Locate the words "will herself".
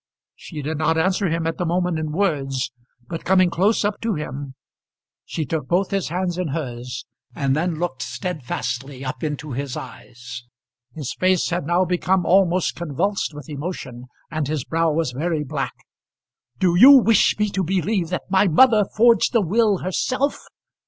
19.41-20.41